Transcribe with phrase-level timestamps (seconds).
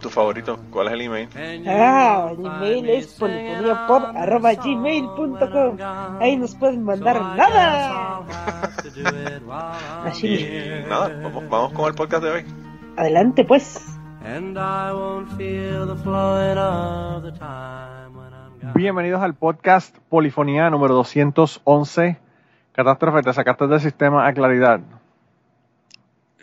[0.00, 0.58] ¿Tu favorito?
[0.70, 1.28] ¿Cuál es el email?
[1.66, 5.76] Ah, el email es polifoniapod.gmail.com
[6.20, 8.20] Ahí nos pueden mandar nada.
[10.04, 10.28] Así.
[10.28, 12.44] Y nada, vamos, vamos con el podcast de hoy.
[12.96, 13.84] Adelante pues.
[18.74, 22.18] Bienvenidos al podcast Polifonía número 211.
[22.72, 24.80] Catástrofe, te sacaste del sistema a claridad.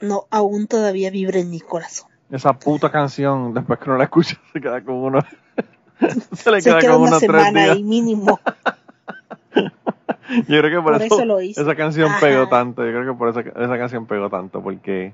[0.02, 2.10] No, aún todavía vibra en mi corazón.
[2.32, 5.20] Esa puta canción, después que no la escuchas, se queda con uno.
[6.34, 7.76] se le Se queda, queda con una uno tres semana días.
[7.76, 8.40] ahí mínimo.
[10.48, 12.20] Yo creo que por, Por eso, eso lo esa canción Ajá.
[12.20, 12.84] pegó tanto.
[12.84, 15.14] Yo creo que por eso esa canción pegó tanto, porque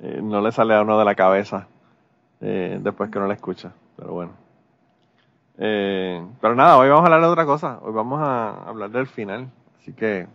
[0.00, 1.66] eh, no le sale a uno de la cabeza
[2.40, 3.72] eh, después que no la escucha.
[3.96, 4.32] Pero bueno.
[5.58, 7.78] Eh, pero nada, hoy vamos a hablar de otra cosa.
[7.82, 9.48] Hoy vamos a hablar del final.
[9.80, 10.26] Así que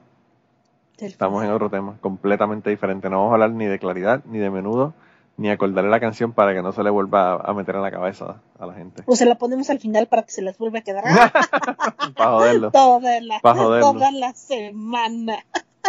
[0.97, 3.09] Del estamos en otro tema completamente diferente.
[3.09, 4.93] No vamos a hablar ni de claridad, ni de menudo,
[5.37, 8.41] ni acordarle la canción para que no se le vuelva a, meter en la cabeza
[8.59, 9.03] a la gente.
[9.05, 11.03] O se la ponemos al final para que se les vuelva a quedar
[12.17, 12.71] para joderlo.
[12.71, 13.93] toda la, Pa' joderlo.
[13.93, 15.37] toda la semana.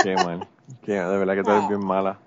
[0.02, 0.46] Qué mal.
[0.82, 2.18] Qué, de verdad que tú eres bien mala.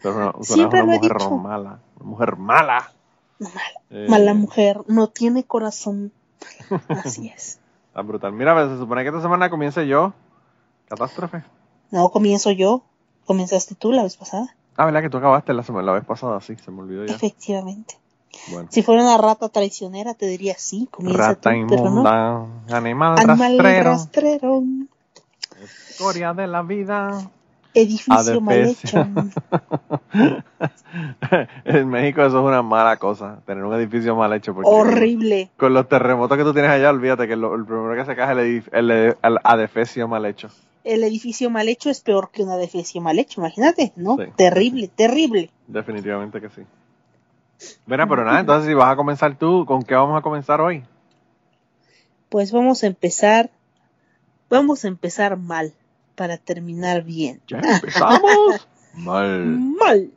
[0.00, 1.30] Tú eres una, tú eres Siempre una lo he mujer dicho.
[1.36, 1.78] mala.
[2.00, 2.92] Una mujer mala.
[3.38, 6.10] Mala, Eh, mala mujer, no tiene corazón.
[6.88, 7.60] Así es.
[7.88, 8.32] Está brutal.
[8.32, 10.14] Mira, pues, se supone que esta semana comience yo.
[10.88, 11.42] Catástrofe.
[11.90, 12.82] No, comienzo yo.
[13.26, 14.54] Comenzaste tú la vez pasada.
[14.76, 16.40] Ah, ¿verdad que tú acabaste la semana la vez pasada?
[16.40, 17.14] Sí, se me olvidó ya.
[17.14, 17.94] Efectivamente.
[18.50, 18.68] Bueno.
[18.70, 21.88] Si fuera una rata traicionera, te diría sí, comienza Rata tú, pero no.
[21.90, 24.62] inmunda, animal, Animal rastrero, rastrero,
[25.90, 27.30] escoria de la vida.
[27.74, 28.98] edificio mal hecho.
[31.64, 34.54] en México eso es una mala cosa, tener un edificio mal hecho.
[34.54, 35.50] Porque Horrible.
[35.56, 38.56] Con los terremotos que tú tienes allá, olvídate que lo- el primero que se cae
[38.58, 40.48] es el, el, el adefesio mal hecho.
[40.86, 44.16] El edificio mal hecho es peor que un edificio mal hecho, imagínate, ¿no?
[44.16, 44.22] Sí.
[44.36, 45.50] Terrible, terrible.
[45.66, 46.62] Definitivamente que sí.
[47.86, 50.84] Mira, pero nada, entonces si vas a comenzar tú, ¿con qué vamos a comenzar hoy?
[52.28, 53.50] Pues vamos a empezar,
[54.48, 55.74] vamos a empezar mal
[56.14, 57.40] para terminar bien.
[57.48, 58.68] Ya empezamos.
[58.94, 59.44] Mal.
[59.44, 60.12] Mal.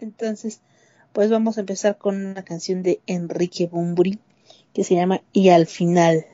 [0.00, 0.60] Entonces,
[1.12, 4.18] pues vamos a empezar con una canción de Enrique Bumburi
[4.74, 6.26] que se llama Y al final.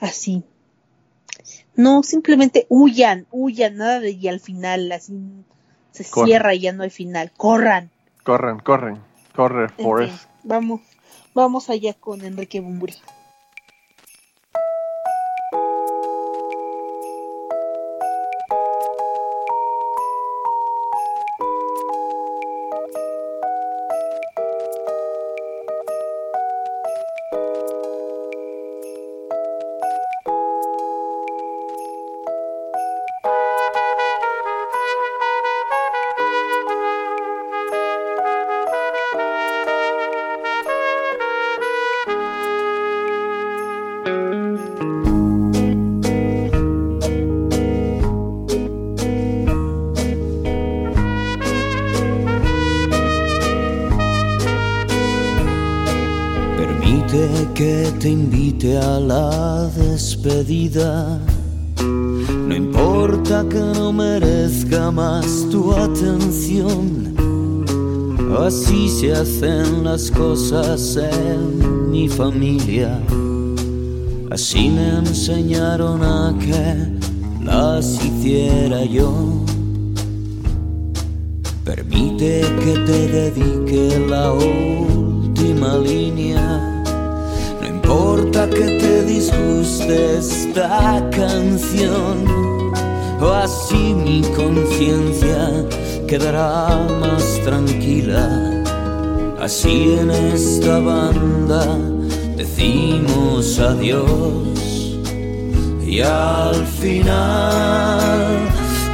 [0.00, 0.42] Así.
[1.76, 5.14] No, simplemente huyan, huyan, nada de y al final, así
[5.92, 6.26] se Corran.
[6.26, 7.30] cierra y ya no hay final.
[7.36, 7.90] Corran.
[8.24, 8.98] Corren, corren.
[9.34, 10.24] Corre, En fin, Forrest.
[10.44, 10.80] vamos,
[11.34, 12.94] vamos allá con Enrique Bumburi.
[57.56, 61.18] Que te invite a la despedida.
[61.80, 67.16] No importa que no merezca más tu atención.
[68.38, 73.00] Así se hacen las cosas en mi familia.
[74.30, 79.46] Así me enseñaron a que las hiciera yo.
[81.64, 86.75] Permite que te dedique la última línea.
[87.96, 92.26] Importa que te disguste esta canción,
[93.18, 95.64] o así mi conciencia
[96.06, 98.28] quedará más tranquila.
[99.40, 101.64] Así en esta banda
[102.36, 104.98] decimos adiós
[105.86, 108.26] y al final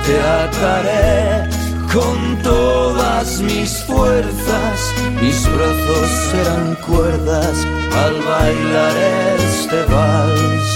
[0.07, 1.51] te ataré
[1.93, 4.77] con todas mis fuerzas,
[5.21, 7.67] mis brazos serán cuerdas
[7.97, 8.97] al bailar
[9.39, 10.71] este vals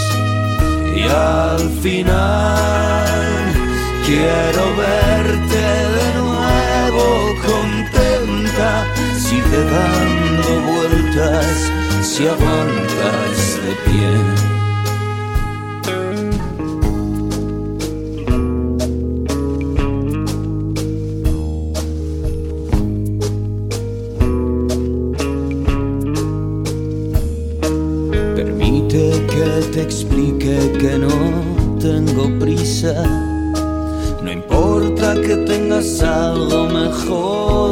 [0.95, 3.07] y al final
[4.05, 5.65] quiero verte
[5.99, 8.85] de nuevo contenta,
[9.19, 11.47] sigue dando vueltas
[12.03, 14.56] si aguantas de pie.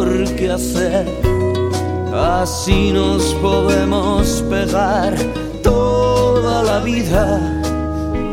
[0.05, 1.07] Mejor que hacer.
[2.13, 5.15] Así nos podemos pegar
[5.63, 7.63] toda la vida.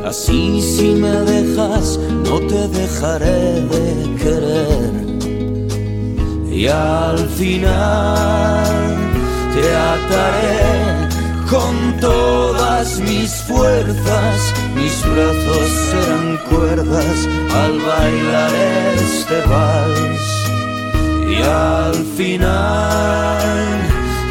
[0.06, 4.92] Así si me dejas, no te dejaré de querer.
[6.52, 8.64] Y al final
[9.54, 11.10] te ataré
[11.50, 18.52] con todas mis fuerzas, mis brazos serán cuerdas al bailar
[18.96, 20.41] este vals.
[21.44, 23.66] Al final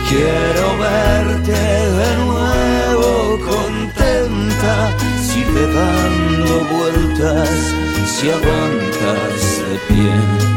[0.09, 7.51] quiero verte de nuevo contenta, sigue dando vueltas
[8.07, 10.50] si aguantas de pie.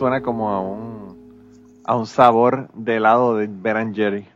[0.00, 4.26] Suena como a un, a un sabor de helado de Ben and Jerry.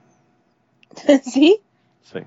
[1.22, 1.58] ¿Sí?
[2.02, 2.18] Sí.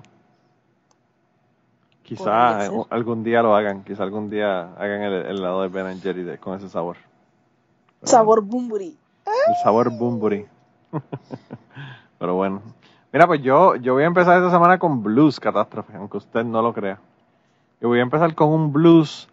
[2.02, 6.24] Quizá algún día lo hagan, quizá algún día hagan el, el helado de Ben Jerry
[6.24, 6.96] de- con ese sabor.
[8.00, 8.96] Pero Sabor Bumburi.
[9.26, 10.44] El sabor Bunbury.
[12.18, 12.60] Pero bueno.
[13.12, 16.60] Mira, pues yo, yo voy a empezar esta semana con blues, catástrofe, aunque usted no
[16.60, 16.98] lo crea.
[17.80, 19.28] Yo voy a empezar con un blues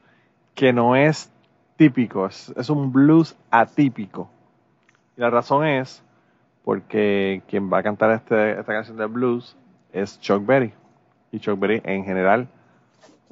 [0.53, 1.31] que no es
[1.77, 4.29] típico, es, un blues atípico.
[5.17, 6.03] Y la razón es
[6.63, 9.55] porque quien va a cantar este, esta canción de blues
[9.93, 10.73] es Chuck Berry.
[11.31, 12.47] Y Chuck Berry en general,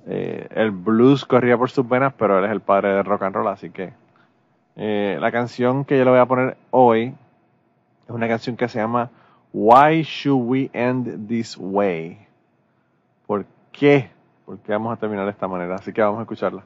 [0.06, 3.36] eh, el blues corría por sus venas, pero él es el padre del rock and
[3.36, 3.94] roll, así que
[4.76, 7.14] eh, la canción que yo le voy a poner hoy
[8.06, 9.10] es una canción que se llama
[9.54, 12.28] Why Should We End This Way?
[13.26, 14.10] ¿Por qué?
[14.46, 15.76] ¿Por qué vamos a terminar de esta manera?
[15.76, 16.64] Así que vamos a escucharla.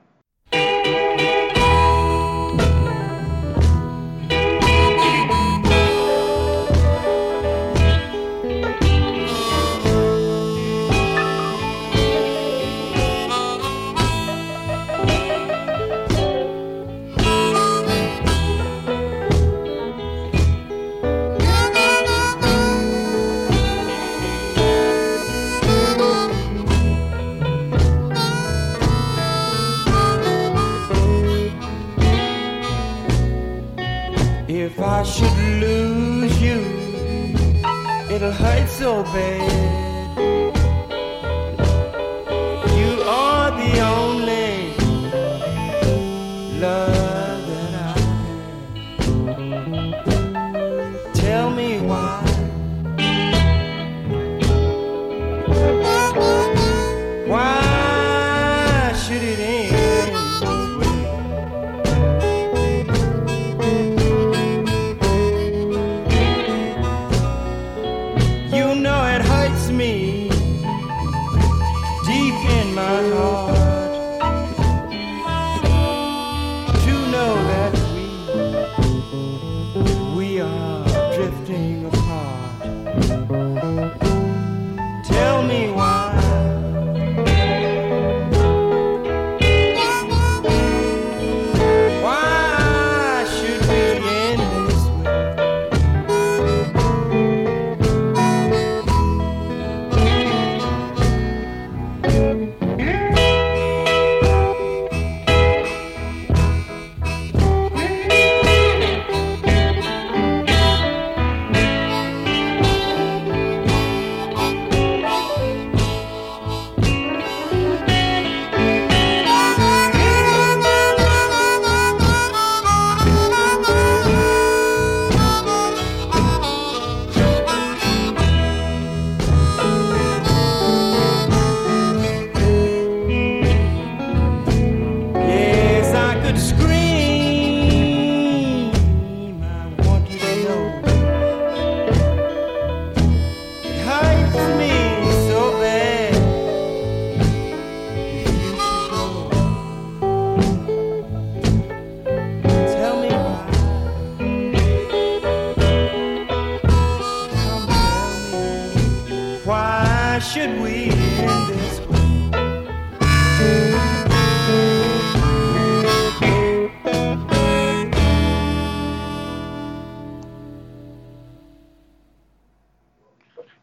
[38.88, 39.77] go, babe.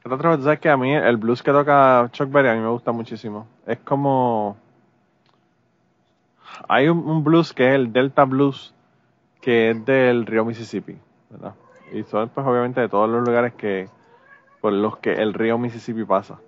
[0.04, 2.68] Catástrofe, tú sabes que a mí el blues que toca Chuck Berry a mí me
[2.68, 3.46] gusta muchísimo.
[3.66, 4.54] Es como...
[6.68, 8.74] Hay un, blues que es el Delta Blues,
[9.40, 10.98] que es del río Mississippi,
[11.30, 11.54] ¿verdad?
[11.90, 13.88] Y son pues obviamente de todos los lugares que
[14.60, 16.38] por los que el río Mississippi pasa.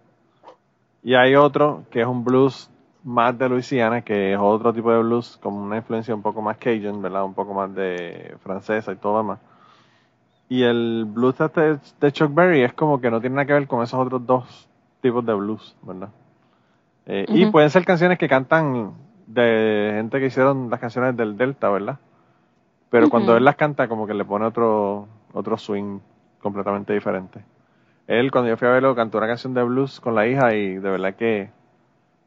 [1.02, 2.70] Y hay otro que es un blues
[3.04, 6.58] más de Luisiana, que es otro tipo de blues con una influencia un poco más
[6.58, 7.24] Cajun, ¿verdad?
[7.24, 9.38] Un poco más de francesa y todo demás.
[10.48, 13.66] Y el blues este de Chuck Berry es como que no tiene nada que ver
[13.66, 14.68] con esos otros dos
[15.00, 16.08] tipos de blues, ¿verdad?
[17.06, 18.92] Eh, Y pueden ser canciones que cantan
[19.26, 21.98] de gente que hicieron las canciones del Delta, ¿verdad?
[22.90, 25.98] Pero cuando él las canta, como que le pone otro, otro swing
[26.40, 27.44] completamente diferente.
[28.06, 30.76] Él, cuando yo fui a verlo, cantó una canción de blues con la hija y
[30.76, 31.50] de verdad que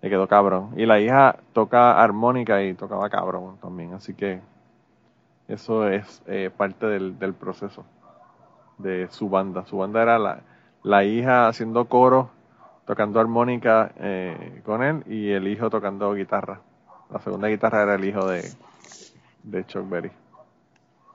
[0.02, 0.72] le quedó cabrón.
[0.76, 4.42] Y la hija toca armónica y tocaba cabrón también, así que
[5.48, 7.86] eso es eh, parte del, del proceso
[8.80, 9.66] de su banda.
[9.68, 10.42] Su banda era la,
[10.84, 12.32] la hija haciendo coro,
[12.86, 16.62] tocando armónica eh, con él y el hijo tocando guitarra.
[17.12, 18.44] La segunda guitarra era el hijo de,
[19.44, 20.12] de Chuck Berry.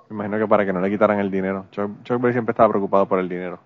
[0.08, 1.66] Me imagino que para que no le quitaran el dinero.
[1.72, 3.58] Chuck, Chuck Berry siempre estaba preocupado por el dinero.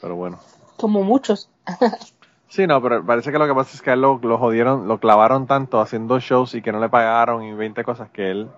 [0.00, 0.38] Pero bueno.
[0.76, 1.48] Como muchos.
[2.48, 4.86] Sí, no, pero parece que lo que pasa es que a él lo, lo jodieron,
[4.86, 8.48] lo clavaron tanto haciendo shows y que no le pagaron y 20 cosas que él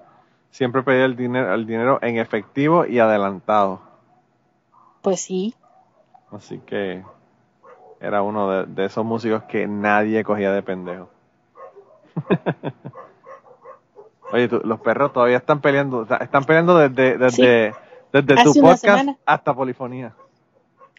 [0.51, 3.81] siempre pedía el dinero, el dinero en efectivo y adelantado.
[5.09, 5.55] Pues sí.
[6.31, 7.03] Así que
[7.99, 11.09] era uno de, de esos músicos que nadie cogía de pendejo.
[14.33, 17.75] Oye, tú- los perros todavía están peleando, están peleando desde, desde,
[18.13, 20.15] desde tu Hace podcast hasta polifonía.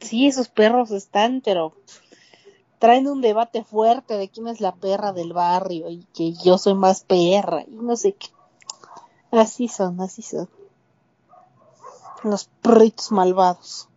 [0.01, 1.73] Sí, esos perros están, pero
[2.79, 6.73] traen un debate fuerte de quién es la perra del barrio y que yo soy
[6.73, 8.29] más perra y no sé qué.
[9.31, 10.49] Así son, así son.
[12.23, 13.88] Los perritos malvados.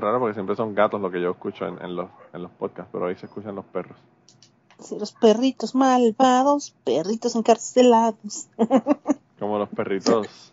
[0.00, 2.90] Raro porque siempre son gatos lo que yo escucho en, en los, en los podcasts,
[2.92, 3.96] pero ahí se escuchan los perros.
[4.78, 8.48] Sí, los perritos malvados, perritos encarcelados.
[9.38, 10.52] Como los perritos.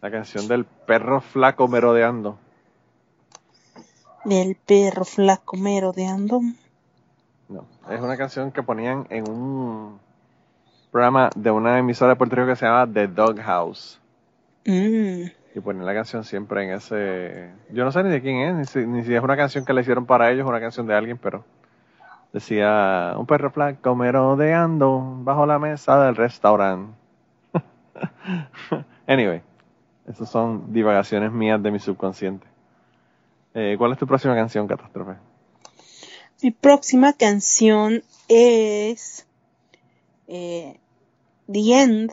[0.00, 2.38] La canción del perro flaco merodeando.
[4.24, 6.40] Del perro flaco merodeando.
[7.48, 10.00] No, es una canción que ponían en un
[10.90, 13.98] programa de una emisora de Puerto Rico que se llama The Dog House.
[14.64, 17.50] Mm, Y ponían la canción siempre en ese...
[17.70, 19.72] Yo no sé ni de quién es, ni si, ni si es una canción que
[19.72, 21.44] le hicieron para ellos una canción de alguien, pero
[22.32, 26.96] decía un perro flaco merodeando bajo la mesa del restaurante.
[29.06, 29.42] anyway,
[30.08, 32.46] esas son divagaciones mías de mi subconsciente.
[33.54, 35.16] Eh, ¿Cuál es tu próxima canción, Catástrofe?
[36.42, 39.26] Mi próxima canción es
[40.26, 40.80] eh,
[41.50, 42.12] The End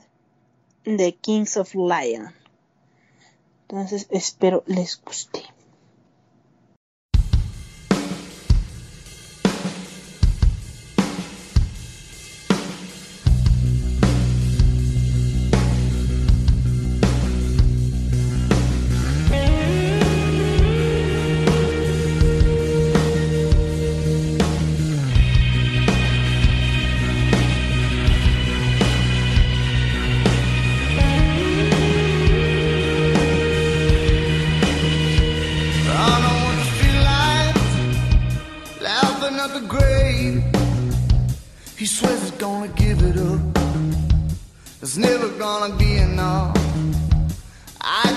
[0.84, 2.38] de Kings of Lion.
[3.69, 5.43] Entonces espero les guste.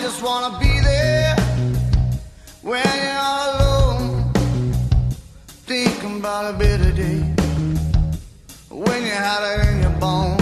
[0.03, 1.37] Just wanna be there
[2.61, 4.33] when you're alone.
[5.65, 7.21] Thinking about a better day
[8.69, 10.42] when you had it in your bones.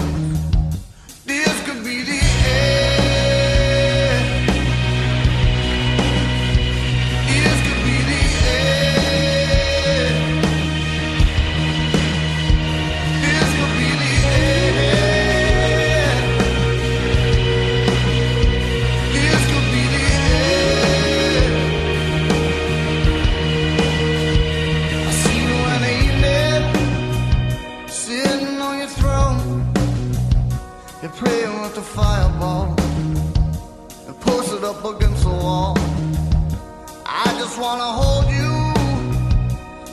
[37.60, 38.72] Wanna hold you,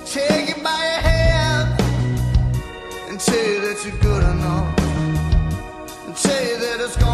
[0.06, 1.82] take you by your hand,
[3.10, 4.80] and tell you that you're good enough,
[6.06, 7.07] and tell you that it's gonna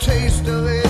[0.00, 0.87] taste of it.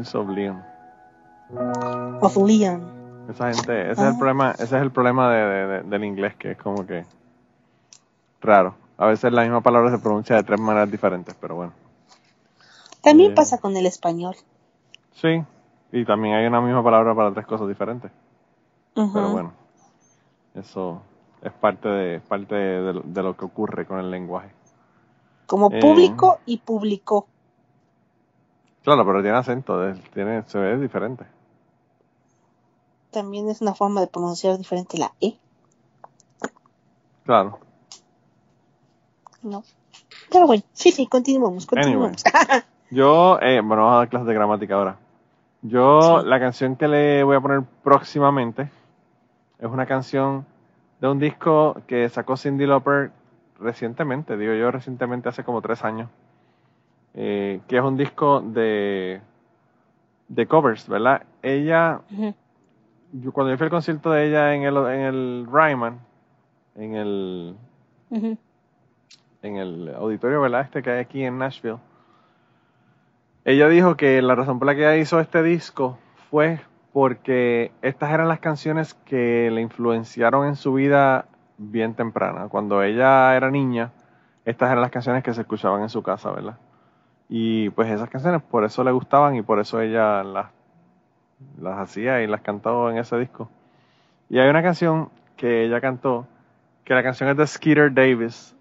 [0.00, 0.62] Kings of Leon.
[2.22, 2.80] Of Leon.
[3.28, 4.08] Esa gente, ese es Ah.
[4.08, 7.04] el problema, ese es el problema de, de- de- del inglés, que es como que
[8.40, 8.74] raro.
[8.96, 11.72] A veces la misma palabra se pronuncia de tres maneras diferentes, pero bueno.
[13.02, 13.34] También Eh.
[13.34, 14.34] pasa con el español.
[15.12, 15.44] Sí,
[15.92, 18.10] y también hay una misma palabra para tres cosas diferentes.
[18.94, 19.52] Pero bueno,
[20.54, 21.02] eso
[21.42, 24.50] es parte de parte de, de lo que ocurre con el lenguaje.
[25.46, 25.78] Como Eh.
[25.80, 27.26] público y publicó.
[28.82, 31.24] Claro, pero tiene acento, tiene, se ve diferente.
[33.10, 35.36] También es una forma de pronunciar diferente la E.
[37.24, 37.58] Claro.
[39.42, 39.62] No.
[40.30, 42.22] Pero bueno, sí, sí, continuamos, continuamos.
[42.90, 44.96] Yo, eh, bueno, vamos a dar clases de gramática ahora.
[45.62, 46.26] Yo, Sí.
[46.26, 48.70] la canción que le voy a poner próximamente
[49.58, 50.46] es una canción
[51.00, 53.10] de un disco que sacó Cindy Lauper
[53.58, 56.08] recientemente, digo yo recientemente, hace como tres años,
[57.14, 59.20] eh, que es un disco de,
[60.28, 61.22] de covers, ¿verdad?
[61.42, 62.00] Ella,
[63.12, 66.00] yo, cuando yo fui al concierto de ella en el, en el Ryman,
[66.76, 67.56] en el,
[69.42, 70.62] en el auditorio, ¿verdad?
[70.62, 71.78] Este que hay aquí en Nashville.
[73.44, 75.98] Ella dijo que la razón por la que ella hizo este disco
[76.30, 76.60] fue
[76.92, 82.48] porque estas eran las canciones que le influenciaron en su vida bien temprana.
[82.48, 83.92] Cuando ella era niña,
[84.44, 86.58] estas eran las canciones que se escuchaban en su casa, ¿verdad?
[87.30, 90.48] Y pues esas canciones por eso le gustaban y por eso ella las,
[91.58, 93.48] las hacía y las cantó en ese disco.
[94.28, 96.26] Y hay una canción que ella cantó,
[96.84, 98.54] que la canción es de Skeeter Davis,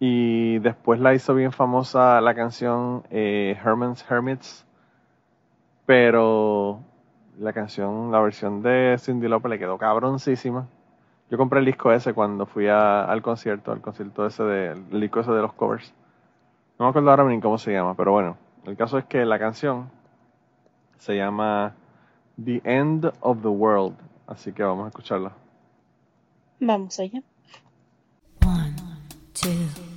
[0.00, 4.64] y después la hizo bien famosa la canción eh, Herman's Hermits.
[5.86, 6.80] Pero
[7.38, 10.68] la canción, la versión de Cindy Lauper le quedó cabroncísima.
[11.30, 15.20] Yo compré el disco ese cuando fui al concierto, al concierto ese de, el disco
[15.20, 15.92] ese de los covers.
[16.78, 19.38] No me acuerdo ahora ni cómo se llama, pero bueno, el caso es que la
[19.38, 19.90] canción
[20.98, 21.74] se llama
[22.42, 23.96] The End of the World,
[24.28, 25.32] así que vamos a escucharla.
[26.60, 27.20] Vamos allá.
[28.46, 28.76] One,
[29.32, 29.87] two,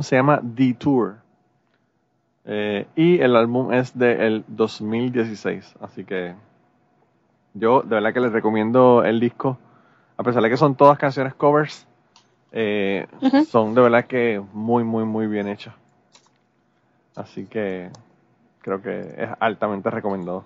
[0.00, 1.16] álbum, se llama Detour.
[2.44, 5.74] Eh, y el álbum es del 2016.
[5.80, 6.34] Así que
[7.54, 9.58] yo de verdad que les recomiendo el disco.
[10.16, 11.86] A pesar de que son todas canciones covers,
[12.52, 13.06] eh,
[13.48, 15.74] son de verdad que muy, muy, muy bien hechas.
[17.14, 17.90] Así que
[18.60, 20.44] creo que es altamente recomendado.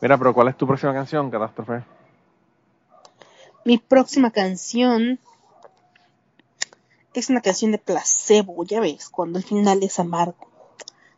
[0.00, 1.82] Mira, pero ¿cuál es tu próxima canción, Catástrofe?
[3.64, 5.18] Mi próxima canción
[7.18, 10.48] es una canción de placebo, ya ves, cuando el final es amargo.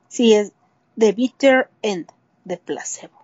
[0.09, 0.53] Sí, es
[0.99, 2.11] The Bitter End
[2.45, 3.20] de placebo.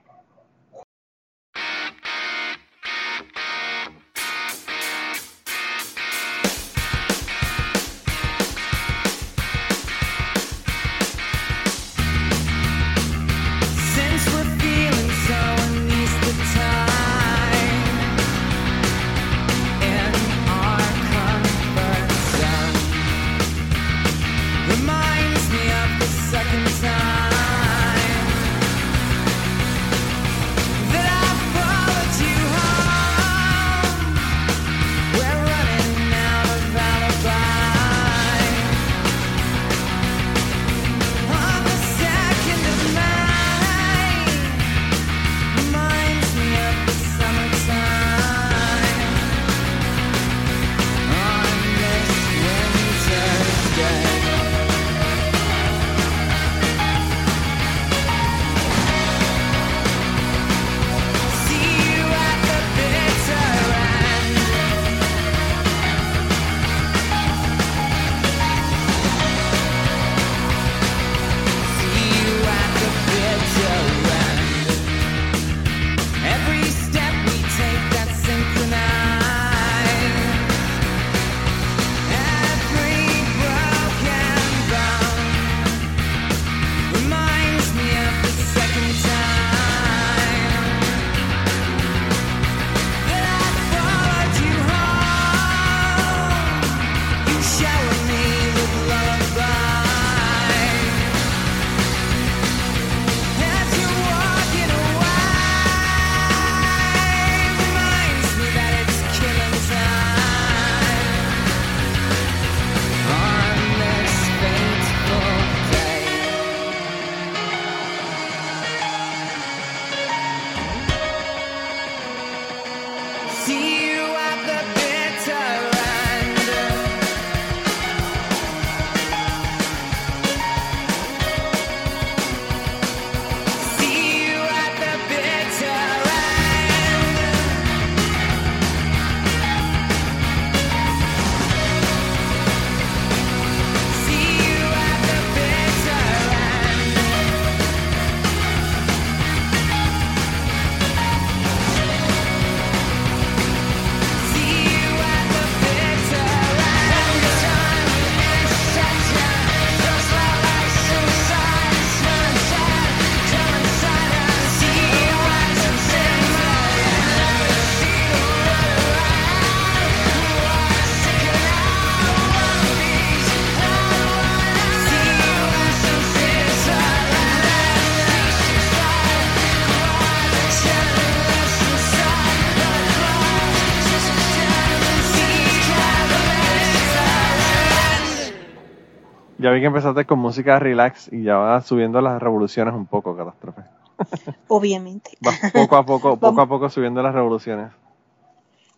[189.57, 193.63] Vi que empezaste con música relax y ya vas subiendo las revoluciones un poco, Catástrofe.
[194.49, 195.13] Obviamente.
[195.21, 197.73] Vas poco a poco, poco a poco subiendo las revoluciones.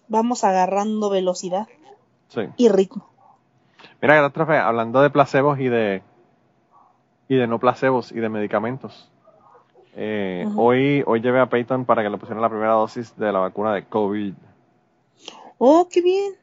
[0.09, 1.67] Vamos agarrando velocidad
[2.29, 2.43] Sí.
[2.57, 3.09] y ritmo.
[4.01, 6.03] Mira, Catástrofe, hablando de placebos y de
[7.29, 9.11] y de no placebos y de medicamentos.
[9.95, 13.41] Eh, hoy, hoy llevé a Peyton para que le pusieran la primera dosis de la
[13.41, 14.33] vacuna de COVID.
[15.59, 16.35] Oh, qué bien.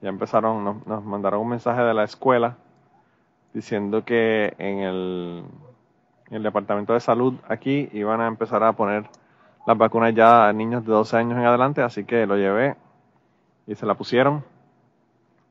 [0.00, 2.56] Ya empezaron, nos, nos mandaron un mensaje de la escuela
[3.52, 5.44] diciendo que en el,
[6.28, 9.04] en el departamento de salud aquí iban a empezar a poner
[9.66, 12.76] las vacunas ya a niños de 12 años en adelante, así que lo llevé
[13.66, 14.42] y se la pusieron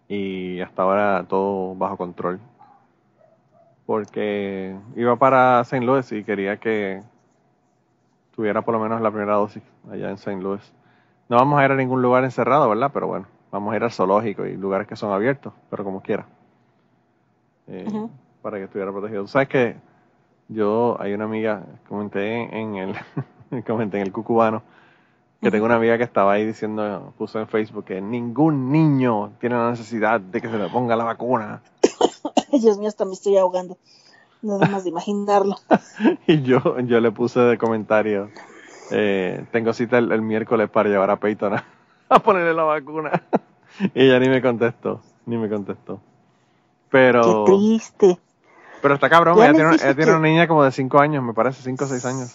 [0.07, 2.39] y hasta ahora todo bajo control.
[3.86, 5.86] Porque iba para St.
[5.86, 7.01] Louis y quería que
[8.36, 10.41] tuviera por lo menos la primera dosis allá en St.
[10.41, 10.73] Louis.
[11.29, 12.91] No vamos a ir a ningún lugar encerrado, ¿verdad?
[12.93, 16.25] Pero bueno, vamos a ir al zoológico y lugares que son abiertos, pero como quiera.
[17.67, 18.08] Eh.
[18.41, 19.23] Para que estuviera protegido.
[19.23, 19.75] Tú sabes que
[20.47, 22.95] yo, hay una amiga, comenté en el,
[23.67, 24.63] comenté en el cucubano,
[25.41, 29.56] Que tengo una amiga que estaba ahí diciendo, puso en Facebook que ningún niño tiene
[29.56, 31.62] la necesidad de que se le ponga la vacuna.
[32.51, 33.77] Dios mío, hasta me estoy ahogando.
[34.41, 35.56] Nada más de imaginarlo.
[36.27, 38.30] Y yo, yo le puse de comentario,
[38.91, 41.65] eh, tengo cita el, el miércoles para llevar a Peyton a,
[42.10, 43.23] a ponerle la vacuna.
[43.93, 45.99] Y ella ni me contestó, ni me contestó.
[46.89, 48.19] Pero, Qué triste.
[48.82, 51.34] pero está cabrón, Ya ella tiene, ella tiene una niña como de 5 años, me
[51.34, 52.32] parece, 5 o 6 años.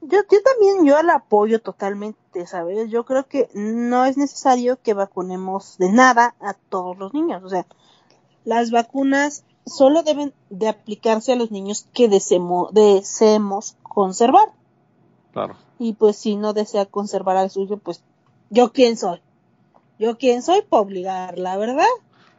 [0.00, 2.90] Yo, yo también, yo la apoyo totalmente, ¿sabes?
[2.90, 7.42] Yo creo que no es necesario que vacunemos de nada a todos los niños.
[7.42, 7.64] O sea,
[8.44, 14.48] las vacunas solo deben de aplicarse a los niños que deseemo- deseemos conservar.
[15.32, 15.56] Claro.
[15.78, 18.02] Y pues si no desea conservar al suyo, pues
[18.50, 19.22] yo quién soy.
[19.98, 21.86] Yo quién soy para obligarla, ¿verdad?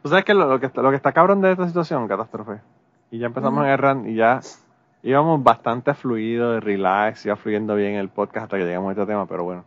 [0.06, 2.60] ¿Tú sabes que lo, lo que está, lo que está cabrón de esta situación, catástrofe?
[3.10, 4.38] Y ya empezamos a agarrar y ya
[5.02, 9.04] íbamos bastante fluido, de relax, iba fluyendo bien el podcast hasta que llegamos a este
[9.04, 9.64] tema, pero bueno.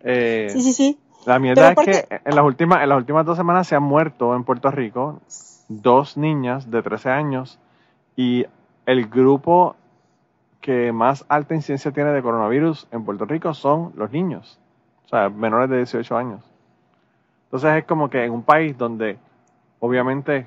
[0.00, 0.98] Eh, Sí, sí, sí.
[1.24, 4.36] La mierda es que en las últimas en las últimas dos semanas se han muerto
[4.36, 5.22] en Puerto Rico
[5.70, 7.58] dos niñas de 13 años
[8.16, 8.44] y
[8.84, 9.76] el grupo
[10.60, 14.58] que más alta incidencia tiene de coronavirus en Puerto Rico son los niños,
[15.06, 16.42] o sea, menores de 18 años.
[17.44, 19.16] Entonces es como que en un país donde
[19.84, 20.46] obviamente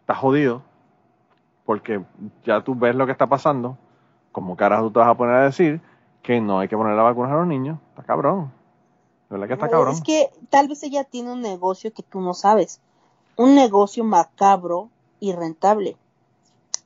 [0.00, 0.62] está jodido,
[1.64, 2.02] porque
[2.44, 3.76] ya tú ves lo que está pasando,
[4.30, 5.80] como carajo tú te vas a poner a decir
[6.22, 8.52] que no hay que poner la vacuna a los niños, está cabrón.
[9.28, 9.94] De verdad que está No, cabrón.
[9.94, 12.80] Es que tal vez ella tiene un negocio que tú no sabes.
[13.36, 15.96] Un negocio macabro y rentable.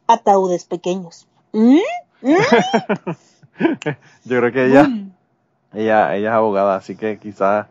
[0.07, 1.27] Ataúdes pequeños.
[1.53, 1.79] ¿Mm?
[4.25, 5.11] Yo creo que ella, Mm.
[5.73, 7.67] ella, ella es abogada, así que quizás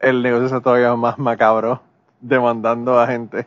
[0.00, 1.80] el negocio sea todavía más macabro,
[2.28, 3.46] demandando a gente.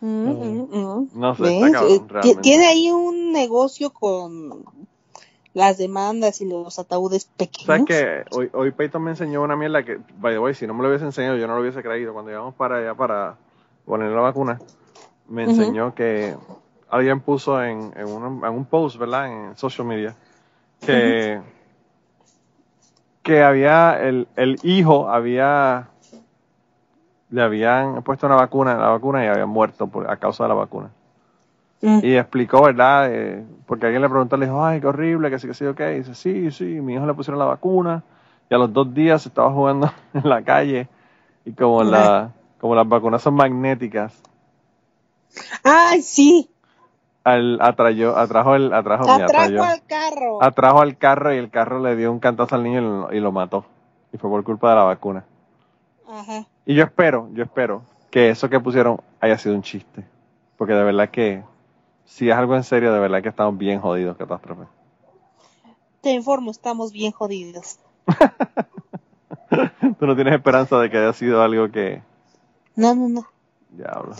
[0.00, 1.08] Mm, mm, mm.
[1.14, 2.00] No sé, Eh.
[2.42, 4.64] Tiene ahí un negocio con
[5.54, 7.66] las demandas y los ataúdes pequeños.
[7.66, 10.74] ¿Sabes que hoy, hoy Peyton me enseñó una mierda que, by the way, si no
[10.74, 12.12] me lo hubiese enseñado, yo no lo hubiese creído.
[12.12, 13.36] Cuando íbamos para allá para
[13.86, 14.60] poner la vacuna,
[15.28, 15.50] me Ujú.
[15.50, 16.36] enseñó que
[16.90, 19.32] alguien puso en, en, un, en un post, ¿verdad?
[19.32, 20.14] En social media,
[20.80, 21.40] que,
[23.22, 25.88] que había, el, el hijo había,
[27.30, 30.54] le habían puesto una vacuna, la vacuna y había muerto por, a causa de la
[30.54, 30.90] vacuna.
[32.02, 33.08] Y explicó, ¿verdad?
[33.12, 35.80] Eh, porque alguien le preguntó, le dijo, ay, qué horrible, que sí, que sí, ok.
[35.80, 38.02] Y dice, sí, sí, mi hijo le pusieron la vacuna.
[38.50, 40.88] Y a los dos días estaba jugando en la calle.
[41.44, 44.20] Y como, la, como las vacunas son magnéticas,
[45.62, 46.50] Ay, sí.
[47.24, 50.42] al, atrayó, atrajo el, atrajo, mira, Atrajo atrayó- al carro.
[50.42, 53.20] atrajo al carro y el carro le dio un cantazo al niño y lo, y
[53.20, 53.64] lo mató.
[54.12, 55.24] Y fue por culpa de la vacuna.
[56.08, 56.46] Ajá.
[56.66, 60.04] Y yo espero, yo espero que eso que pusieron haya sido un chiste.
[60.56, 61.42] Porque de verdad que,
[62.04, 64.64] si es algo en serio, de verdad que estamos bien jodidos, catástrofe.
[66.00, 67.78] Te informo, estamos bien jodidos.
[69.98, 72.02] Tú no tienes esperanza de que haya sido algo que.
[72.74, 73.26] No, no, no.
[73.70, 74.16] Diablo.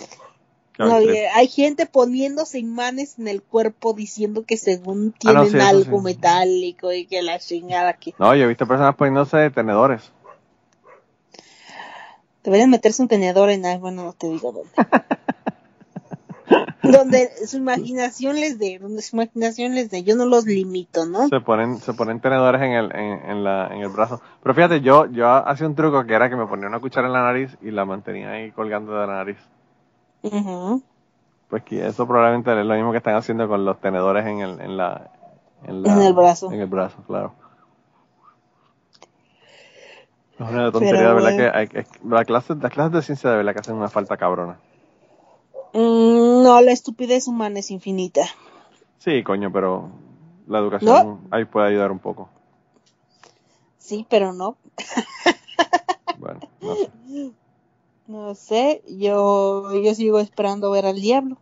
[0.78, 5.61] No, eh, hay gente poniéndose imanes en el cuerpo diciendo que según Ah, no, tienen
[5.62, 6.04] sí, algo sí.
[6.04, 10.12] metálico y que la chingada que No, yo he visto personas poniéndose tenedores.
[12.46, 14.70] Deberían meterse un tenedor en algo, bueno, no te digo dónde.
[16.82, 21.26] donde su imaginación les dé, donde su imaginación les dé, yo no los limito, ¿no?
[21.28, 24.20] Se ponen, se ponen tenedores en el, en, en la, en el brazo.
[24.42, 27.12] Pero fíjate, yo, yo hacía un truco que era que me ponía una cuchara en
[27.12, 29.38] la nariz y la mantenía ahí colgando de la nariz.
[30.22, 30.82] Ujú.
[31.50, 34.61] Pues que eso probablemente es lo mismo que están haciendo con los tenedores en el,
[34.61, 35.11] en la,
[35.64, 36.52] en la- En el brazo.
[36.52, 37.35] En el brazo, claro.
[40.38, 41.68] Es una tontería, Pero de verdad bueno.
[41.72, 44.59] que hay, la clase, las clases de ciencia de verdad que hacen una falta cabrona.
[45.72, 48.22] Mm, no, la estupidez humana es infinita.
[48.99, 49.90] Sí, coño, pero
[50.46, 52.29] la educación ahí puede ayudar un poco.
[53.79, 54.57] Sí, pero no.
[56.18, 56.90] Bueno, no sé.
[58.07, 61.38] No sé, yo, yo sigo esperando ver al diablo.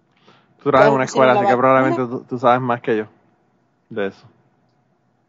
[0.63, 3.07] Tú trabajas en una escuela, la así que probablemente tú, tú sabes más que yo
[3.91, 4.27] de eso.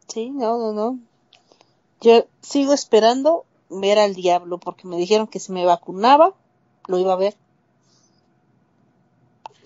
[0.07, 0.99] Sí, no, no, no.
[1.99, 3.45] Yo sigo esperando
[3.79, 6.33] ver al diablo porque me dijeron que si me vacunaba,
[6.87, 7.35] lo iba a ver.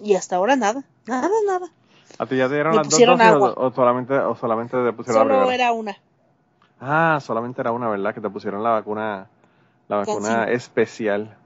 [0.01, 1.69] Y hasta ahora nada, nada, nada.
[2.17, 3.25] ¿A ti ya te dieron Me las dos dosis
[3.57, 5.97] o, o solamente, o solamente te pusieron Solo era una.
[6.81, 8.13] Ah, solamente era una, ¿verdad?
[8.13, 9.27] Que te pusieron la vacuna,
[9.87, 10.55] la vacuna Cancino.
[10.55, 11.37] especial.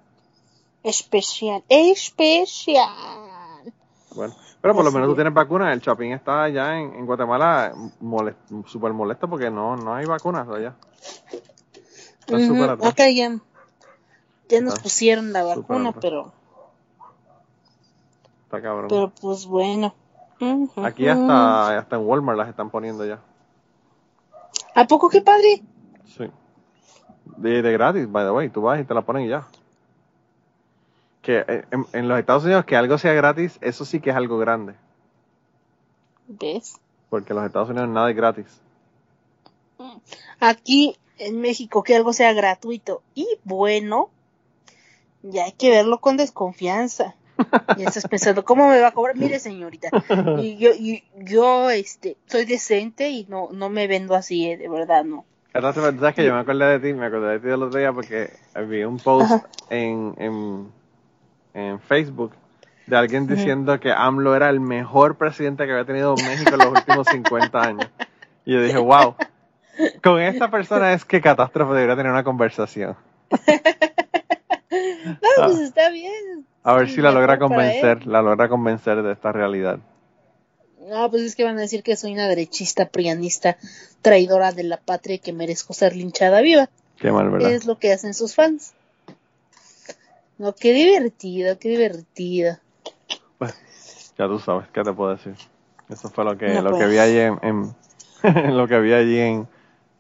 [0.84, 2.91] Especial, especial.
[4.15, 5.17] Bueno, pero por lo menos tú es.
[5.17, 5.73] tienes vacuna.
[5.73, 7.73] El Chapín está allá en, en Guatemala
[8.67, 10.76] súper molesto porque no, no hay vacunas allá.
[12.26, 12.92] Está Ujú, súper atrás.
[12.92, 13.38] Acá ya,
[14.50, 16.32] ya nos Está pusieron la vacuna, pero,
[18.46, 18.88] Está cabrón.
[18.90, 19.94] pero pues bueno.
[20.84, 23.20] Aquí hasta, hasta en Walmart las están poniendo ya.
[24.76, 25.62] ¿A poco qué padre?
[26.18, 26.30] Sí.
[27.38, 28.50] De, de gratis, by the way.
[28.50, 29.48] Tú vas y te la ponen y ya.
[31.22, 34.16] Que eh, en, en los Estados Unidos que algo sea gratis, eso sí que es
[34.16, 34.76] algo grande.
[36.28, 36.76] ¿Ves?
[37.10, 38.62] Porque en los Estados Unidos nada es gratis.
[40.40, 44.10] Aquí en México que algo sea gratuito y bueno,
[45.21, 47.15] ya hay que verlo con desconfianza.
[47.78, 49.15] Y estás pensando, ¿cómo me va a cobrar?
[49.15, 49.89] Mire, señorita,
[50.39, 54.69] y yo, y yo este, soy decente y no, no me vendo así, eh, de
[54.69, 55.26] verdad, no.
[55.51, 58.32] Sabes que yo me acordé de ti, me acordé de ti el otro día porque
[58.68, 60.72] vi un post en, en,
[61.53, 62.34] en Facebook
[62.88, 66.68] de alguien diciendo que AMLO era el mejor presidente que había tenido México en los
[66.68, 67.89] últimos 50 años.
[68.45, 69.16] Y yo dije, wow,
[70.03, 72.95] con esta persona es que Catástrofe debería tener una conversación.
[74.71, 76.45] No, pues está bien.
[76.63, 79.78] A ver Sí, si la logra convencer, la logra convencer de esta realidad.
[80.89, 83.57] No, pues es que van a decir que soy una derechista, prianista,
[84.01, 86.69] traidora de la patria y que merezco ser linchada viva.
[86.97, 87.51] Qué mal, ¿verdad?
[87.51, 88.74] Es lo que hacen sus fans.
[90.39, 92.57] No, qué divertido, qué divertido.
[93.38, 93.53] Pues,
[94.17, 95.36] ya tú sabes, ¿qué te puedo decir?
[95.89, 96.89] Eso fue lo que, No, lo que pues.
[96.91, 97.76] vi allí en, en-
[98.57, 99.47] lo que vi allí en,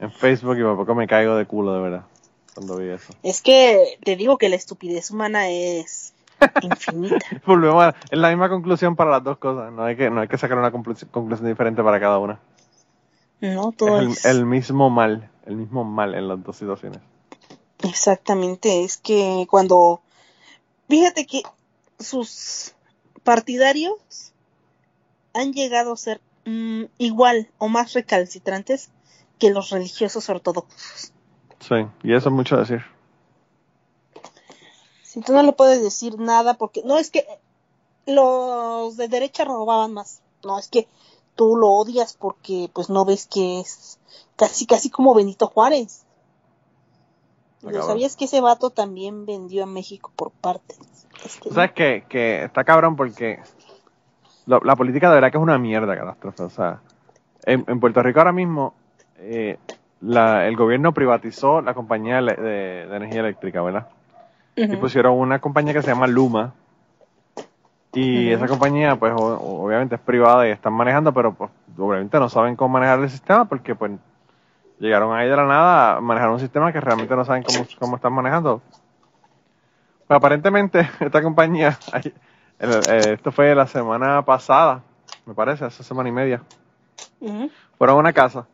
[0.03, 2.05] en Facebook y por poco me caigo de culo, de verdad,
[2.53, 3.13] cuando vi eso.
[3.23, 6.13] Es que te digo que la estupidez humana es
[6.61, 7.25] infinita.
[7.45, 10.27] Volvemos a, es la misma conclusión para las dos cosas, no hay que, no hay
[10.27, 12.39] que sacar una conclusión, conclusión diferente para cada una.
[13.41, 16.99] No, todo Es es, el, el mismo mal, el mismo mal en las dos situaciones.
[17.83, 18.83] exactamente.
[18.83, 20.01] Es que cuando
[20.89, 21.41] fíjate que
[21.99, 22.73] sus
[23.23, 24.33] partidarios
[25.33, 28.89] han llegado a ser mm, igual o más recalcitrantes
[29.39, 31.11] que los religiosos ortodoxos.
[31.59, 32.83] Sí, y eso es mucho decir.
[35.03, 37.25] Si tú no le puedes decir nada porque no es que
[38.05, 40.21] los de derecha robaban más.
[40.43, 40.87] No, es que
[41.35, 43.99] tú lo odias porque pues no ves que es
[44.35, 46.05] casi casi como Benito Juárez.
[47.61, 50.79] ¿Lo sabías que ese vato también vendió a México por partes?
[51.23, 53.39] Este, Tú sabes que, que está cabrón porque
[54.47, 56.43] lo- la política de verdad que es una mierda, catástrofe.
[56.43, 56.81] O sea,
[57.45, 58.73] en, en Puerto Rico ahora mismo
[59.23, 59.57] eh,
[60.01, 63.87] la- el gobierno privatizó la compañía de, de- de energía eléctrica, ¿verdad?
[64.55, 66.53] Y pusieron una compañía que se llama Luma.
[67.93, 72.27] Y esa compañía, pues o- obviamente es privada y están manejando, pero pues obviamente no
[72.29, 73.91] saben cómo manejar el sistema porque pues
[74.79, 77.95] llegaron ahí de la nada a manejar un sistema que realmente no saben cómo, cómo
[77.97, 78.61] están manejando.
[80.07, 81.77] Pues aparentemente esta compañía,
[82.59, 84.81] el- eh, esto fue la semana pasada,
[85.25, 86.41] me parece, hace semana y media,
[87.77, 88.45] fueron a una casa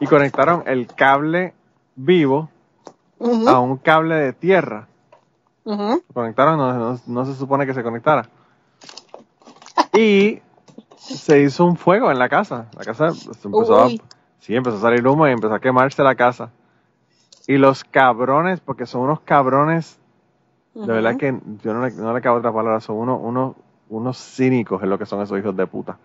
[0.00, 1.54] y conectaron el cable
[1.96, 2.48] vivo
[3.48, 4.86] a un cable de tierra.
[6.14, 8.28] Conectaron, no, no- no se supone que se conectara.
[9.92, 10.40] Y
[10.96, 12.66] se hizo un fuego en la casa.
[12.76, 13.88] La casa se empezó a,
[14.40, 16.50] sí, empezó a salir humo y empezó a quemarse la casa.
[17.46, 19.98] Y los cabrones, porque son unos cabrones,
[20.74, 20.92] de Ujú.
[20.92, 23.56] verdad que yo no le, no le cabe otra palabra, son unos, unos,
[23.88, 25.98] unos cínicos en lo que son esos hijos de puta.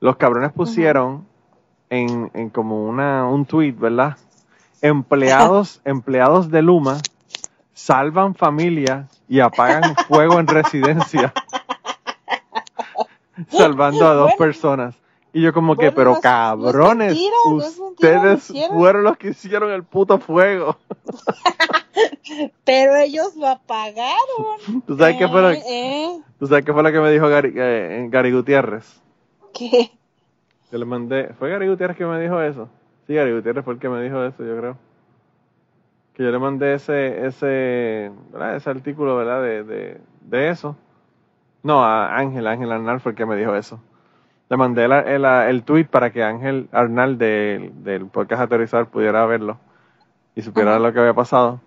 [0.00, 1.26] Los cabrones pusieron
[1.90, 4.16] en, en como una, un tweet, ¿verdad?
[4.82, 6.98] Empleados, empleados de Luma
[7.74, 11.32] salvan familia y apagan fuego en residencia.
[13.50, 14.36] salvando a dos Bueno.
[14.38, 14.94] personas.
[15.32, 20.78] Y yo como que, pero cabrones, ustedes fueron los que hicieron el puto fuego.
[22.64, 24.82] Pero ellos lo apagaron.
[24.86, 26.20] ¿Tú sabes qué fue lo, Eh, eh.
[26.38, 29.00] ¿tú sabes qué fue lo que me dijo Gary, eh, Gary Gutiérrez?
[29.54, 29.90] ¿Qué?
[30.70, 32.68] Yo le mandé, ¿fue Gary Gutiérrez que me dijo eso?
[33.06, 34.76] Sí, Gary Gutiérrez fue el que me dijo eso, yo creo.
[36.14, 38.56] Que yo le mandé ese, ese, ¿verdad?
[38.56, 39.42] ese artículo, ¿verdad?
[39.42, 40.76] De, de, de eso.
[41.62, 43.80] No, a Ángel, Ángel Arnal fue el que me dijo eso.
[44.48, 49.26] Le mandé el, el, el tweet para que Ángel Arnal del, del podcast Aterrizar pudiera
[49.26, 49.58] verlo
[50.34, 50.80] y supiera Ajá.
[50.80, 51.60] lo que había pasado.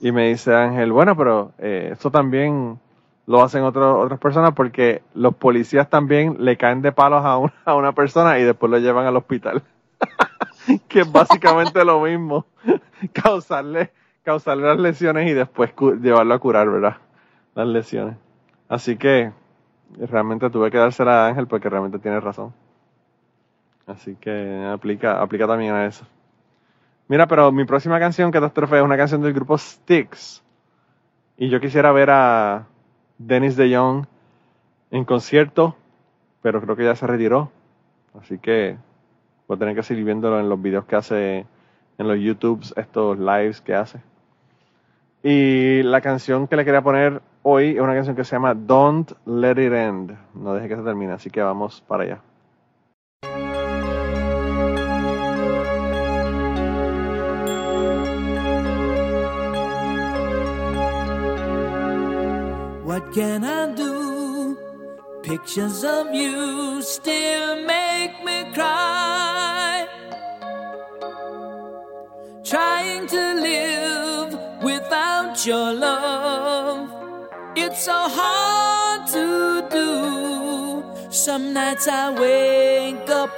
[0.00, 2.78] Y me dice Ángel, bueno, pero eh, esto también
[3.26, 7.54] lo hacen otro- otras personas porque los policías también le caen de palos a una,
[7.64, 9.62] a una persona y después lo llevan al hospital.
[10.88, 12.46] que es básicamente lo mismo.
[13.12, 16.96] causarle, causarle las lesiones y después llevarlo a curar, ¿verdad?
[17.54, 18.16] Las lesiones.
[18.68, 19.32] Así que
[19.98, 22.52] realmente tuve que dársela a Ángel porque realmente tiene razón.
[23.86, 26.06] Así que aplica, aplica también a eso.
[27.06, 30.42] Mira, pero mi próxima canción, Catástrofe, es una canción del grupo Styx.
[31.36, 32.66] Y yo quisiera ver a
[33.18, 34.06] Dennis de Jong
[34.90, 35.76] en concierto,
[36.42, 37.50] pero creo que ya se retiró.
[38.20, 38.76] Así que
[39.48, 41.46] voy a tener que seguir viéndolo en los videos que hace,
[41.98, 44.00] en los YouTubes, estos lives que hace.
[45.22, 49.12] Y la canción que le quería poner hoy es una canción que se llama Don't
[49.26, 50.16] Let It End.
[50.34, 52.33] No deje que se termine, así que vamos para allá.
[63.04, 64.56] What can I do?
[65.22, 69.86] Pictures of you still make me cry.
[72.44, 76.88] Trying to live without your love.
[77.54, 81.10] It's so hard to do.
[81.10, 83.30] Some nights I wake up,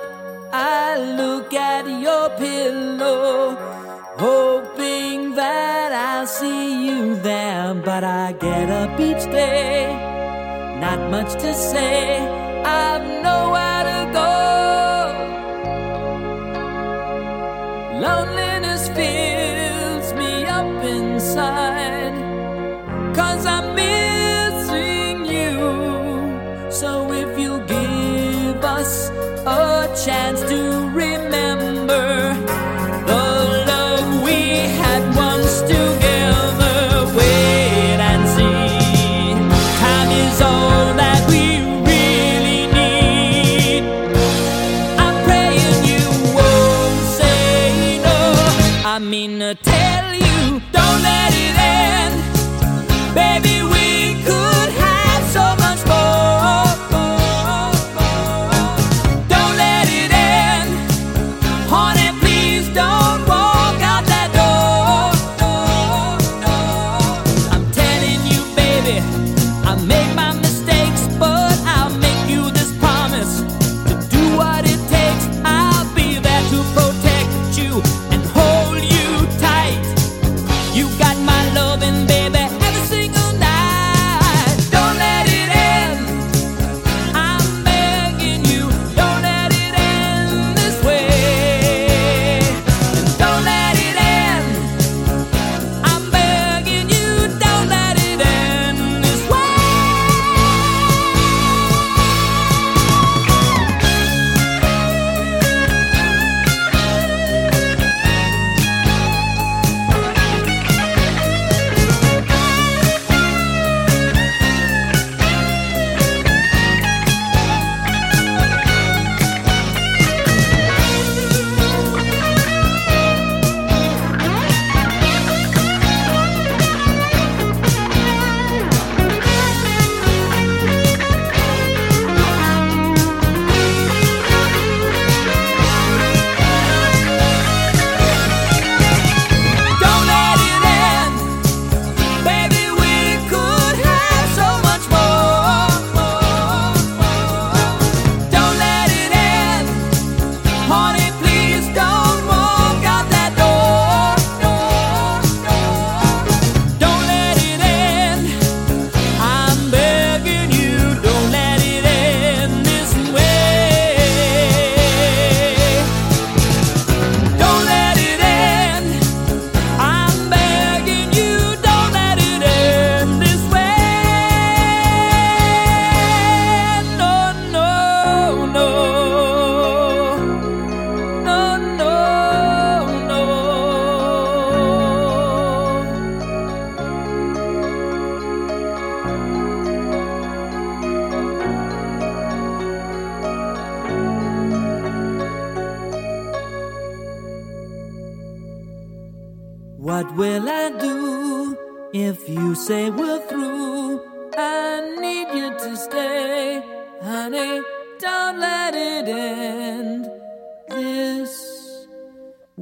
[0.53, 3.57] I look at your pillow,
[4.17, 5.76] hoping that
[6.27, 7.75] see you there.
[7.75, 9.87] But I get up each day,
[10.81, 12.19] not much to say,
[12.65, 13.06] I've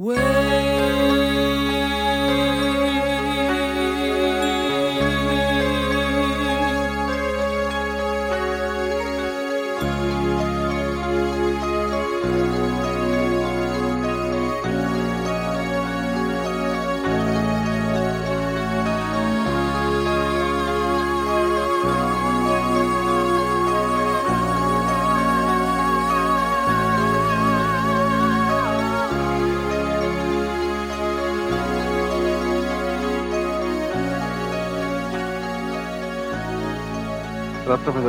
[0.05, 0.44] way.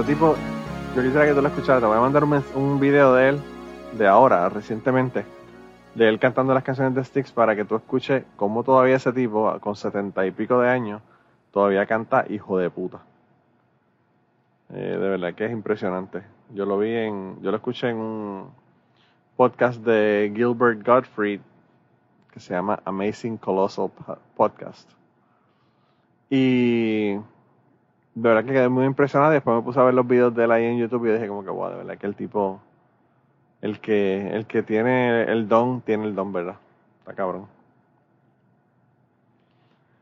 [0.05, 0.37] Tipo,
[0.95, 1.81] yo quisiera que tú lo escucharas.
[1.81, 3.41] Te voy a mandar un, video de él,
[3.97, 5.25] de ahora, recientemente,
[5.95, 9.59] de él cantando las canciones de Styx para que tú escuches cómo todavía ese tipo,
[9.61, 11.03] con setenta y pico de años,
[11.53, 12.99] todavía canta hijo de puta.
[14.71, 16.23] Eh, de verdad que es impresionante.
[16.55, 18.51] Yo lo vi en, yo lo escuché en un
[19.37, 21.41] podcast de Gilbert Gottfried
[22.31, 24.91] que se llama Amazing Colossal Po- Podcast.
[26.29, 27.17] Y
[28.17, 30.45] de verdad que quedé muy impresionado y después me puse a ver los videos de
[30.45, 32.61] él ahí en YouTube y dije como que, wow, de verdad que el tipo,
[33.61, 36.57] el que, el que tiene el don, tiene el don, ¿verdad?
[37.01, 37.47] Está cabrón.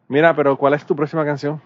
[0.08, 1.60] Mira, pero ¿cuál es tu próxima canción?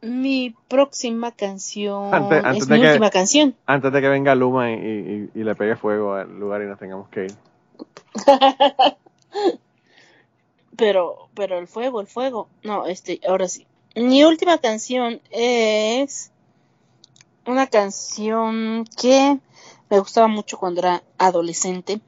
[0.00, 3.54] Mi próxima canción Antes- antes es de mi que- última canción.
[3.66, 6.78] Antes de que venga Luma y, y- y le pegue fuego al lugar y nos
[6.78, 7.32] tengamos que ir.
[10.76, 12.48] Pero, pero el fuego, el fuego.
[12.62, 13.66] No, este, ahora sí.
[14.00, 16.30] Mi última canción es
[17.44, 19.40] una canción que
[19.90, 22.00] me gustaba mucho cuando era adolescente.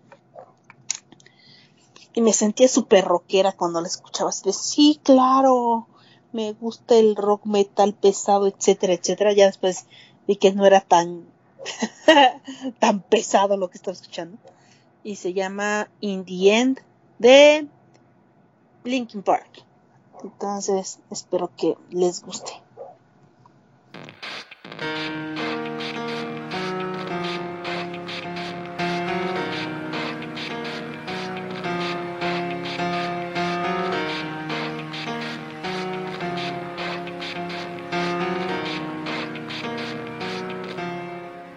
[2.15, 4.31] Y me sentía súper rockera cuando la escuchaba.
[4.31, 5.89] Así de, sí, claro,
[6.33, 9.33] me gusta el rock metal pesado, etcétera, etcétera.
[9.33, 9.87] Ya después
[10.29, 11.25] vi que no era tan,
[12.79, 14.39] tan pesado lo que estaba escuchando.
[15.03, 16.81] Y se llama In the End
[17.19, 17.67] de
[18.85, 19.65] Linkin Park.
[20.23, 22.53] Entonces, espero que les guste.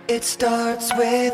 [0.09, 1.33] It starts with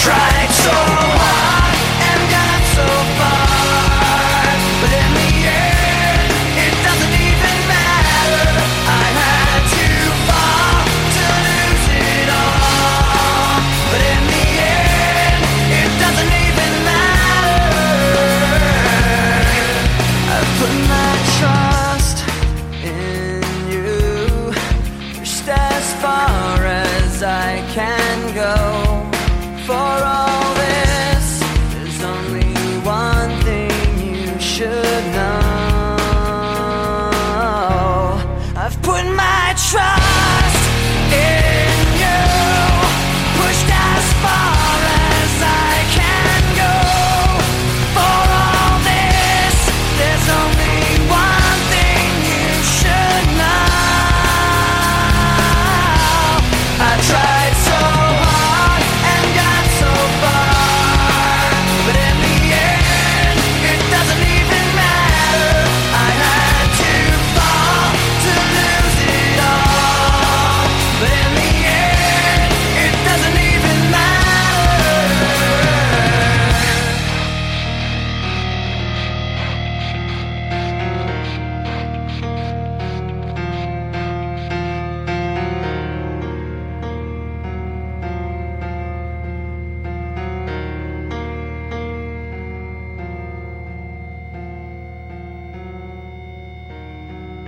[0.00, 0.79] tried so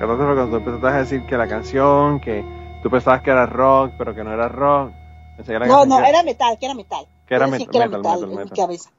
[0.07, 2.45] Fue cuando tú empezaste a decir que la canción, que
[2.83, 4.93] tú pensabas que era rock, pero que no era rock.
[5.39, 7.07] No, canción no, que- era metal, que era metal.
[7.27, 8.57] Que era Yo met- decía que era metal, metal, metal, en mi metal.
[8.57, 8.91] cabeza.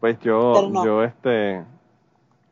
[0.00, 0.84] Pues yo, no.
[0.84, 1.64] yo este,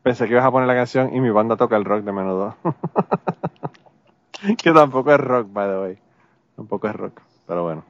[0.03, 2.55] pensé que ibas a poner la canción y mi banda toca el rock de menudo.
[4.57, 5.97] que tampoco es rock, by the way.
[6.55, 7.83] Tampoco es rock, pero bueno.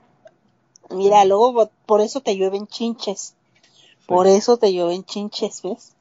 [0.90, 3.36] Mira, luego por eso te llueven chinches.
[4.06, 5.94] Por eso te llueven chinches, ¿ves?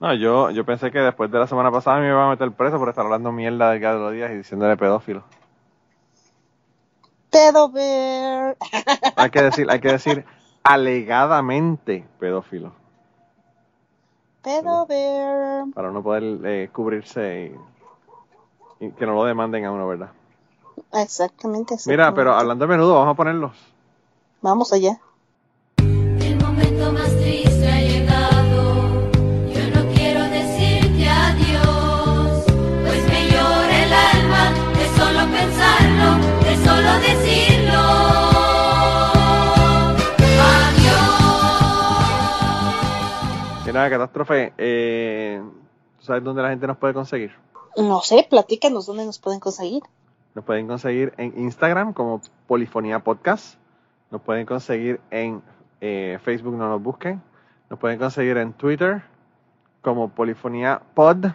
[0.00, 2.78] No, yo, yo pensé que después de la semana pasada me iba a meter preso
[2.78, 5.24] por estar hablando mierda de Carlos Díaz y diciéndole pedófilo.
[7.30, 8.56] Pedo Bear.
[9.16, 10.24] Hay que decir, hay que decir
[10.62, 12.72] alegadamente pedófilo.
[14.42, 15.66] Pedo Bear.
[15.74, 17.52] Para no poder eh, cubrirse
[18.80, 20.10] y, y que no lo demanden a uno, ¿verdad?
[20.92, 21.74] Exactamente.
[21.86, 22.40] Mira, pero exactamente.
[22.40, 23.56] hablando de menudo, vamos a ponerlos.
[24.40, 25.00] Vamos allá.
[25.76, 27.27] El momento más
[43.78, 45.40] Mira, catástrofe, eh,
[46.00, 47.30] ¿tú sabes dónde la gente nos puede conseguir?
[47.76, 49.84] No sé, platícanos dónde nos pueden conseguir.
[50.34, 53.54] Nos pueden conseguir en Instagram como Polifonía Podcast.
[54.10, 55.44] Nos pueden conseguir en
[55.80, 57.22] eh, Facebook, no nos busquen.
[57.70, 59.04] Nos pueden conseguir en Twitter
[59.80, 61.26] como Polifonía Pod.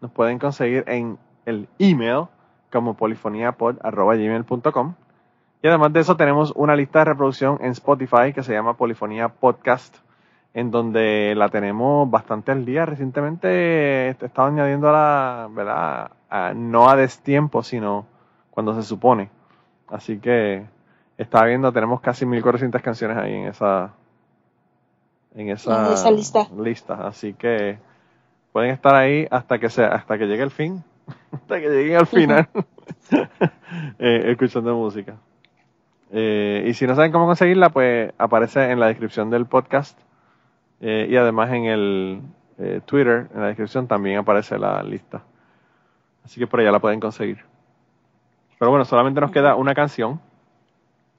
[0.00, 2.26] Nos pueden conseguir en el email
[2.70, 4.94] como polifoniapod.gmail.com.
[5.60, 9.28] Y además de eso tenemos una lista de reproducción en Spotify que se llama Polifonía
[9.28, 9.96] Podcast,
[10.54, 12.86] en donde la tenemos bastante al día.
[12.86, 16.10] Recientemente he estado añadiendo la, ¿verdad?
[16.28, 18.06] A- no a destiempo, sino
[18.50, 19.30] cuando se supone.
[19.88, 20.64] Así que
[21.18, 23.90] estaba viendo, tenemos casi 1400 canciones ahí en esa
[25.34, 26.48] en esa, En esa lista.
[26.56, 27.06] lista.
[27.06, 27.78] Así que
[28.52, 30.82] pueden estar ahí hasta que sea, hasta que llegue el fin,
[31.32, 32.48] hasta que lleguen al final,
[33.98, 35.14] eh, escuchando música.
[36.12, 39.96] Eh, y si no saben cómo conseguirla, pues aparece en la descripción del podcast
[40.80, 42.20] eh, y además en el
[42.58, 45.22] eh, Twitter, en la descripción también aparece la lista.
[46.24, 47.44] Así que por allá la pueden conseguir.
[48.58, 50.20] Pero bueno, solamente nos queda una canción.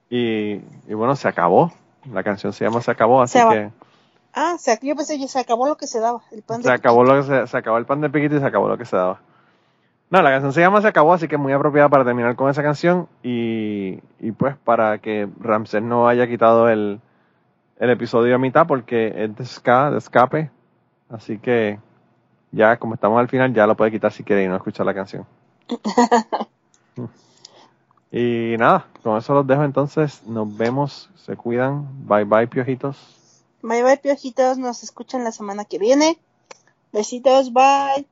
[0.10, 1.72] Y, y bueno, se acabó.
[2.12, 3.70] La canción se llama Se acabó, así Se que
[4.34, 6.22] Ah, se, yo pensé que se acabó lo que se daba.
[6.32, 8.40] El pan de se acabó lo que se, se acabó el pan de piquito y
[8.40, 9.20] se acabó lo que se daba.
[10.10, 12.50] No, la canción se llama Se acabó, así que es muy apropiada para terminar con
[12.50, 17.02] esa canción y, y pues para que Ramsés no haya quitado el,
[17.82, 20.52] el episodio a mitad porque es de ska, de escape.
[21.10, 21.80] Así que
[22.52, 24.94] ya como estamos al final ya lo puede quitar si quiere y no escuchar la
[24.94, 25.26] canción.
[28.12, 30.22] y nada, con eso los dejo entonces.
[30.28, 31.88] Nos vemos, se cuidan.
[32.08, 32.98] Bye bye, piojitos.
[33.64, 34.60] Bye bye, piojitos.
[34.60, 36.20] Nos escuchan la semana que viene.
[36.94, 38.06] Besitos, bye.